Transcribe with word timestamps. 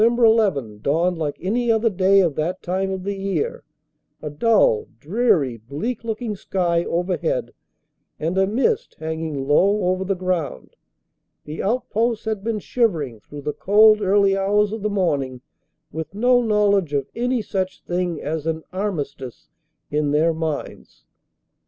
1 0.03 0.15
1 0.15 0.79
dawned 0.81 1.19
like 1.19 1.37
any 1.39 1.71
other 1.71 1.87
day 1.87 2.21
of 2.21 2.33
that 2.33 2.63
time 2.63 2.89
of 2.89 3.03
the 3.03 3.13
year, 3.13 3.63
a 4.19 4.31
dull, 4.31 4.87
dreary, 4.99 5.57
bleak 5.57 6.03
looking 6.03 6.35
sky 6.35 6.83
over 6.85 7.17
head 7.17 7.53
and 8.19 8.35
a 8.35 8.47
mist 8.47 8.95
hanging 8.97 9.47
low 9.47 9.83
over 9.91 10.03
the 10.03 10.15
ground. 10.15 10.75
The 11.45 11.61
outposts 11.61 12.25
had 12.25 12.43
been 12.43 12.57
shivering 12.57 13.19
through 13.19 13.41
the 13.41 13.53
cold 13.53 14.01
early 14.01 14.35
hours 14.35 14.71
of 14.71 14.81
the 14.81 14.89
morn 14.89 15.21
ing 15.21 15.41
with 15.91 16.15
no 16.15 16.41
knowledge 16.41 16.93
of 16.93 17.07
any 17.15 17.43
such 17.43 17.83
thing 17.83 18.19
as 18.23 18.47
an 18.47 18.63
armistice 18.73 19.49
in 19.91 20.09
their 20.09 20.33
minds. 20.33 21.05